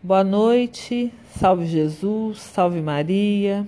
[0.00, 3.66] Boa noite, salve Jesus, salve Maria.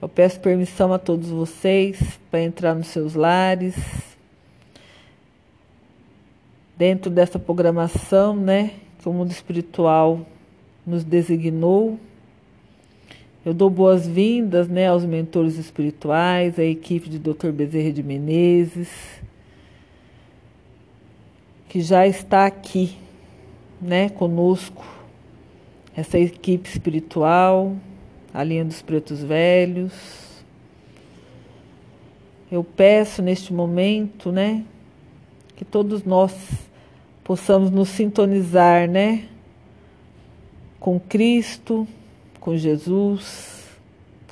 [0.00, 3.76] Eu peço permissão a todos vocês para entrar nos seus lares.
[6.78, 10.26] Dentro dessa programação, né, que o mundo espiritual
[10.86, 12.00] nos designou.
[13.44, 17.50] Eu dou boas-vindas, né, aos mentores espirituais, à equipe de Dr.
[17.52, 18.88] Bezerra de Menezes,
[21.68, 22.96] que já está aqui,
[23.78, 24.96] né, conosco.
[25.98, 27.74] Essa equipe espiritual,
[28.32, 29.92] a linha dos pretos velhos.
[32.52, 34.64] Eu peço neste momento, né,
[35.56, 36.32] que todos nós
[37.24, 39.24] possamos nos sintonizar, né,
[40.78, 41.84] com Cristo,
[42.38, 43.66] com Jesus,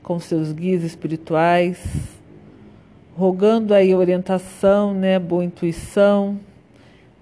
[0.04, 1.84] com seus guias espirituais,
[3.16, 6.38] rogando aí orientação, né, boa intuição,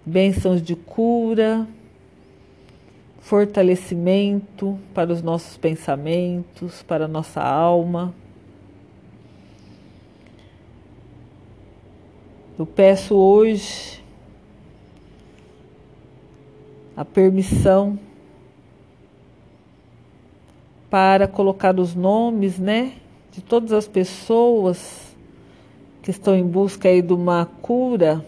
[0.05, 1.66] bênçãos de cura,
[3.24, 8.15] fortalecimento para os nossos pensamentos, para a nossa alma.
[12.59, 14.04] Eu peço hoje
[16.95, 17.99] a permissão
[20.90, 22.93] para colocar os nomes, né,
[23.32, 25.16] de todas as pessoas
[26.02, 28.24] que estão em busca aí de uma cura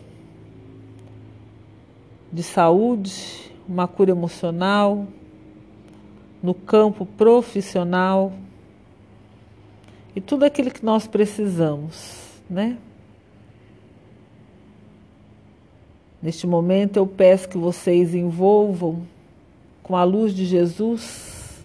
[2.33, 5.07] de saúde, uma cura emocional,
[6.43, 8.33] no campo profissional
[10.15, 12.79] e tudo aquilo que nós precisamos, né?
[16.23, 19.07] Neste momento eu peço que vocês envolvam
[19.83, 21.65] com a luz de Jesus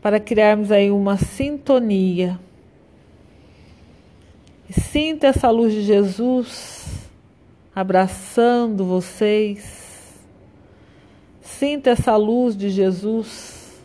[0.00, 2.38] para criarmos aí uma sintonia.
[4.70, 7.08] Sinta essa luz de Jesus
[7.74, 9.89] abraçando vocês.
[11.40, 13.80] Sinta essa luz de Jesus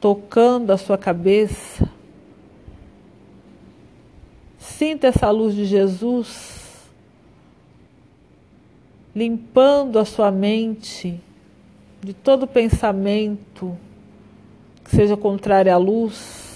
[0.00, 1.88] tocando a sua cabeça.
[4.58, 6.60] Sinta essa luz de Jesus
[9.14, 11.20] limpando a sua mente
[12.00, 13.76] de todo pensamento
[14.86, 16.52] seja contrária à luz.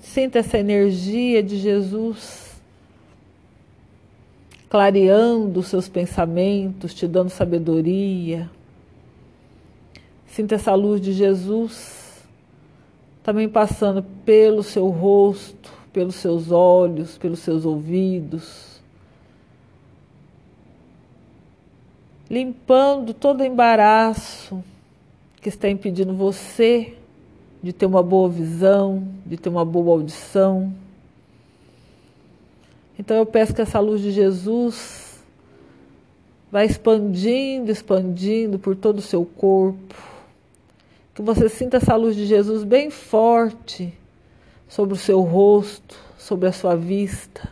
[0.00, 2.41] Sinta essa energia de Jesus
[4.72, 8.50] clareando os seus pensamentos, te dando sabedoria.
[10.26, 12.24] Sinta essa luz de Jesus
[13.22, 18.80] também passando pelo seu rosto, pelos seus olhos, pelos seus ouvidos.
[22.30, 24.64] Limpando todo embaraço
[25.42, 26.94] que está impedindo você
[27.62, 30.72] de ter uma boa visão, de ter uma boa audição.
[32.98, 35.22] Então eu peço que essa luz de Jesus
[36.50, 39.94] vá expandindo, expandindo por todo o seu corpo.
[41.14, 43.92] Que você sinta essa luz de Jesus bem forte
[44.68, 47.50] sobre o seu rosto, sobre a sua vista.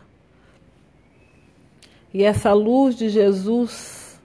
[2.12, 4.20] E essa luz de Jesus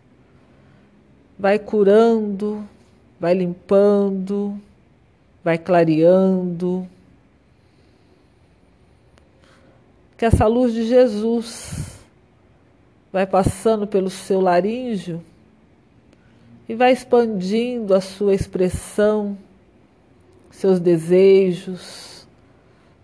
[1.37, 2.67] vai curando,
[3.19, 4.59] vai limpando,
[5.43, 6.87] vai clareando.
[10.17, 11.99] Que essa luz de Jesus
[13.11, 15.23] vai passando pelo seu laríngeo
[16.67, 19.37] e vai expandindo a sua expressão,
[20.49, 22.27] seus desejos,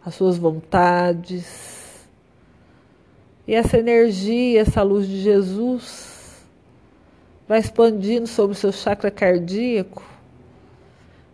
[0.05, 2.07] as suas vontades.
[3.47, 6.45] E essa energia, essa luz de Jesus
[7.47, 10.03] vai expandindo sobre o seu chakra cardíaco,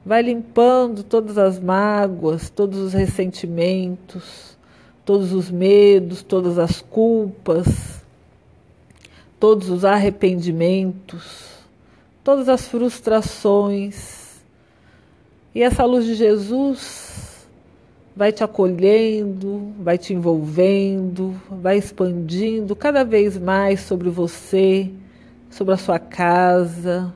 [0.03, 4.56] vai limpando todas as mágoas, todos os ressentimentos,
[5.07, 7.65] todos os medos, todas as culpas,
[9.39, 11.47] todos os arrependimentos,
[12.23, 14.39] todas as frustrações.
[15.55, 17.47] E essa luz de Jesus
[18.15, 24.91] vai te acolhendo, vai te envolvendo, vai expandindo cada vez mais sobre você
[25.49, 27.13] sobre a sua casa,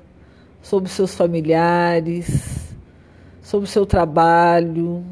[0.62, 2.74] sobre seus familiares,
[3.42, 5.04] sobre o seu trabalho,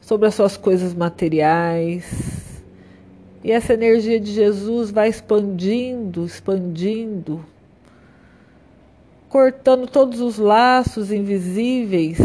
[0.00, 2.62] sobre as suas coisas materiais.
[3.42, 7.44] E essa energia de Jesus vai expandindo, expandindo,
[9.28, 12.18] cortando todos os laços invisíveis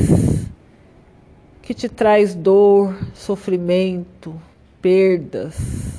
[1.62, 4.40] que te traz dor, sofrimento,
[4.82, 5.96] perdas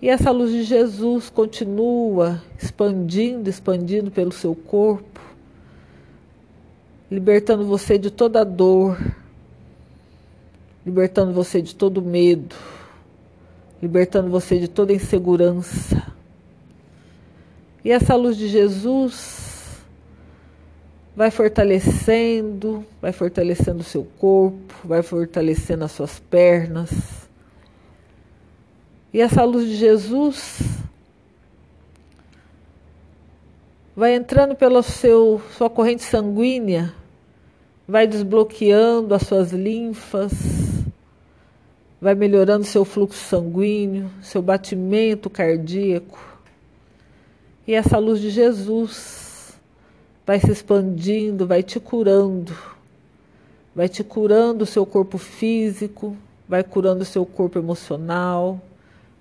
[0.00, 5.20] e essa luz de Jesus continua expandindo, expandindo pelo seu corpo,
[7.10, 8.98] libertando você de toda dor,
[10.86, 12.54] libertando você de todo medo,
[13.82, 16.14] libertando você de toda insegurança.
[17.84, 19.82] E essa luz de Jesus
[21.16, 26.90] vai fortalecendo, vai fortalecendo o seu corpo, vai fortalecendo as suas pernas.
[29.12, 30.60] E essa luz de Jesus
[33.96, 36.94] vai entrando pela seu, sua corrente sanguínea,
[37.88, 40.65] vai desbloqueando as suas linfas,
[42.06, 46.16] vai melhorando seu fluxo sanguíneo, seu batimento cardíaco.
[47.66, 49.58] E essa luz de Jesus
[50.24, 52.56] vai se expandindo, vai te curando,
[53.74, 56.16] vai te curando o seu corpo físico,
[56.48, 58.60] vai curando o seu corpo emocional,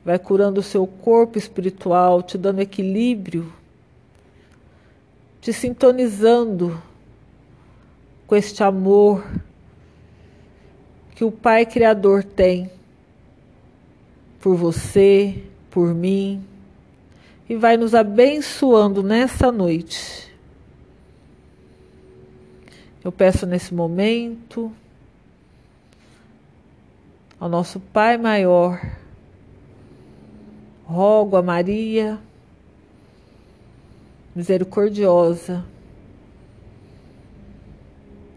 [0.06, 3.52] vai curando o seu corpo espiritual, te dando equilíbrio
[5.42, 6.80] te sintonizando
[8.26, 9.24] com este amor
[11.16, 12.70] que o Pai Criador tem
[14.42, 16.46] por você, por mim,
[17.50, 20.32] e vai nos abençoando nessa noite.
[23.04, 24.72] Eu peço nesse momento
[27.40, 28.82] ao nosso Pai Maior,
[30.84, 32.20] rogo a Maria
[34.36, 35.64] misericordiosa,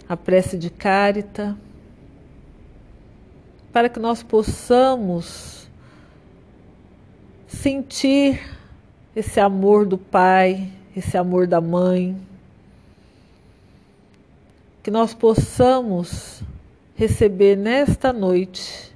[0.08, 1.58] a prece de Cárita,
[3.72, 5.68] para que nós possamos
[7.46, 8.40] sentir
[9.14, 12.16] esse amor do Pai, esse amor da Mãe,
[14.82, 16.42] que nós possamos
[16.94, 18.88] receber nesta noite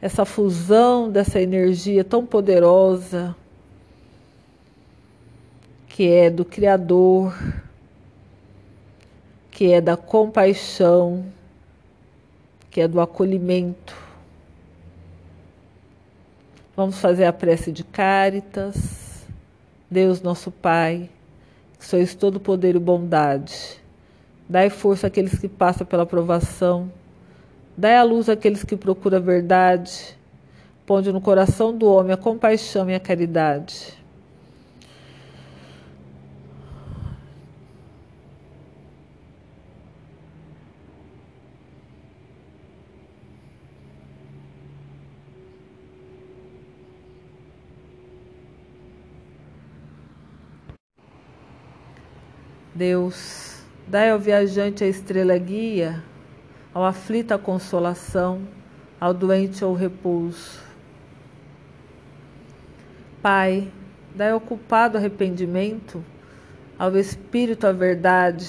[0.00, 3.34] essa fusão dessa energia tão poderosa
[5.88, 7.36] que é do Criador,
[9.50, 11.24] que é da compaixão,
[12.78, 13.92] que é do acolhimento.
[16.76, 19.26] Vamos fazer a prece de Cáritas.
[19.90, 21.10] Deus, nosso Pai,
[21.76, 23.82] que sois todo poder e bondade.
[24.48, 26.88] Dai força àqueles que passam pela provação.
[27.76, 30.16] Dai a luz àqueles que procuram a verdade.
[30.86, 33.97] Ponde no coração do homem a compaixão e a caridade.
[52.78, 56.00] Deus, dai ao viajante a estrela guia,
[56.72, 58.42] ao aflito a consolação,
[59.00, 60.60] ao doente o repouso.
[63.20, 63.68] Pai,
[64.14, 66.04] dai ao culpado arrependimento,
[66.78, 68.46] ao espírito a verdade,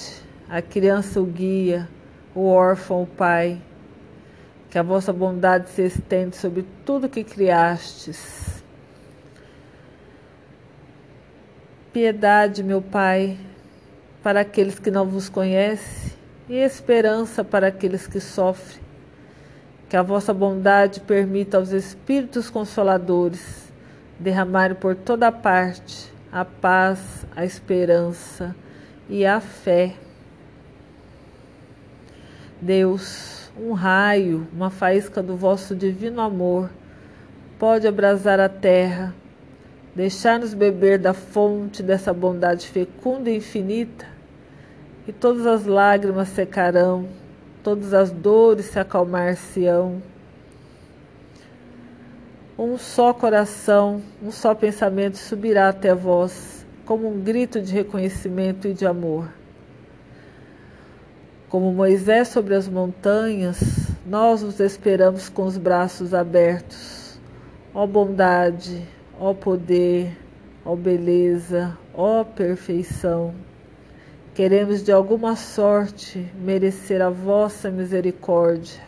[0.48, 1.88] à criança o guia,
[2.32, 3.60] o órfão o pai.
[4.70, 8.62] Que a vossa bondade se estende sobre tudo que criastes.
[11.92, 13.36] Piedade, meu Pai,
[14.22, 16.12] para aqueles que não vos conhecem
[16.48, 18.82] e esperança para aqueles que sofrem.
[19.88, 23.72] Que a vossa bondade permita aos Espíritos Consoladores
[24.18, 28.54] derramarem por toda parte a paz, a esperança
[29.08, 29.94] e a fé.
[32.60, 36.70] Deus, um raio, uma faísca do vosso divino amor
[37.58, 39.14] pode abrasar a terra
[39.94, 44.06] deixar-nos beber da fonte dessa bondade fecunda e infinita,
[45.06, 47.08] e todas as lágrimas secarão,
[47.62, 50.02] todas as dores se acalmar-se-ão.
[52.58, 58.74] Um só coração, um só pensamento subirá até vós, como um grito de reconhecimento e
[58.74, 59.28] de amor.
[61.48, 67.18] Como Moisés sobre as montanhas, nós vos esperamos com os braços abertos.
[67.74, 68.86] Ó bondade,
[69.20, 70.16] ó poder,
[70.64, 73.34] ó beleza, ó perfeição.
[74.34, 78.80] Queremos de alguma sorte merecer a vossa misericórdia.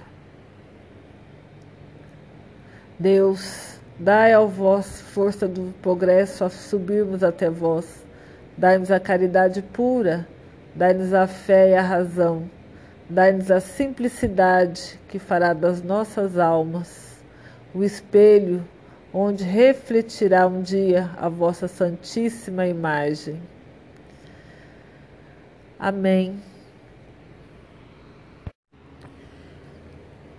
[2.98, 8.02] Deus, dai ao vós força do progresso a subirmos até vós.
[8.56, 10.26] Dai-nos a caridade pura,
[10.74, 12.48] dai-nos a fé e a razão,
[13.08, 17.12] dai-nos a simplicidade que fará das nossas almas
[17.74, 18.62] o espelho
[19.12, 23.40] onde refletirá um dia a vossa santíssima imagem.
[25.78, 26.40] Amém.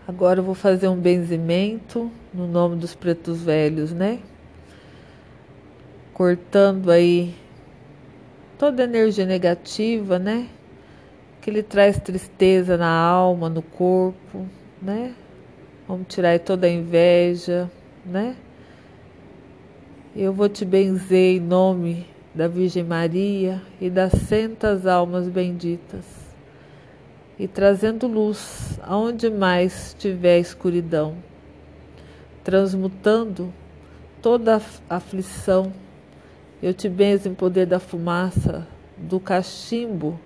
[0.07, 4.19] Agora eu vou fazer um benzimento no nome dos pretos velhos, né?
[6.13, 7.35] Cortando aí
[8.57, 10.49] toda energia negativa, né?
[11.41, 14.45] Que ele traz tristeza na alma, no corpo,
[14.81, 15.13] né?
[15.87, 17.69] Vamos tirar aí toda a inveja,
[18.05, 18.35] né?
[20.15, 22.05] Eu vou te benzer em nome
[22.35, 26.05] da Virgem Maria e das santas almas benditas,
[27.39, 31.15] e trazendo luz aonde mais tiver escuridão,
[32.43, 33.51] transmutando
[34.21, 35.73] toda aflição.
[36.61, 40.19] Eu te benzo em poder da fumaça do cachimbo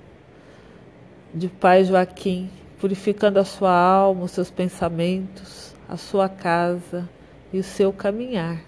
[1.34, 7.08] de Pai Joaquim, purificando a sua alma, os seus pensamentos, a sua casa
[7.54, 8.60] e o seu caminhar.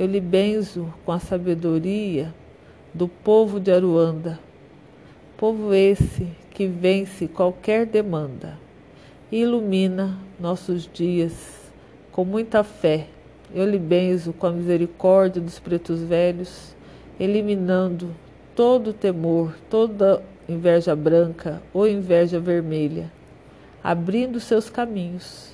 [0.00, 2.32] Eu lhe benzo com a sabedoria
[2.94, 4.40] do povo de Aruanda,
[5.36, 8.58] povo esse que vence qualquer demanda
[9.30, 11.70] e ilumina nossos dias
[12.10, 13.08] com muita fé.
[13.54, 16.74] Eu lhe benzo com a misericórdia dos pretos velhos,
[17.18, 18.08] eliminando
[18.56, 23.12] todo temor, toda inveja branca ou inveja vermelha,
[23.84, 25.50] abrindo seus caminhos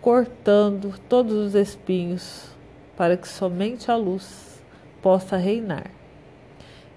[0.00, 2.48] cortando todos os espinhos,
[3.02, 4.62] para que somente a luz
[5.02, 5.90] possa reinar.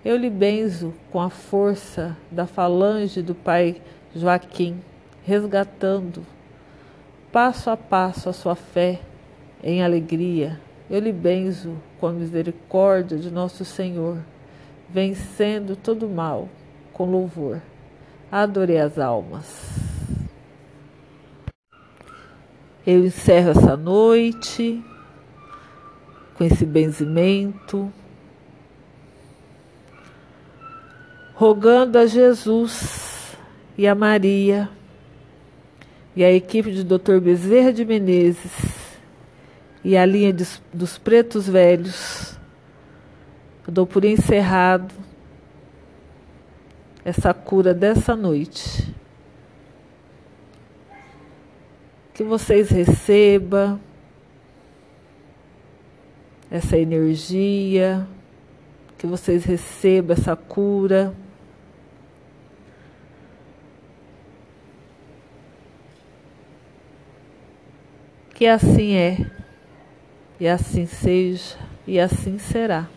[0.05, 3.81] Eu lhe benzo com a força da falange do Pai
[4.15, 4.79] Joaquim,
[5.23, 6.23] resgatando
[7.31, 9.01] passo a passo a sua fé
[9.63, 10.61] em alegria.
[10.91, 14.19] Eu lhe benzo com a misericórdia de nosso Senhor,
[14.87, 16.47] vencendo todo mal
[16.93, 17.63] com louvor.
[18.31, 19.73] Adorei as almas.
[22.85, 24.85] Eu encerro essa noite
[26.37, 27.91] com esse benzimento,
[31.33, 33.35] rogando a Jesus
[33.77, 34.69] e a Maria
[36.15, 37.19] e a equipe de Dr.
[37.19, 38.51] Bezerra de Menezes
[39.83, 42.37] e a linha de, dos pretos velhos.
[43.67, 44.93] Eu dou por encerrado
[47.03, 48.95] essa cura dessa noite.
[52.15, 53.77] que vocês recebam
[56.49, 58.07] essa energia,
[58.97, 61.13] que vocês recebam essa cura.
[68.33, 69.31] Que assim é,
[70.39, 72.87] e assim seja, e assim será.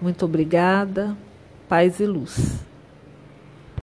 [0.00, 1.16] Muito obrigada,
[1.68, 2.67] paz e luz.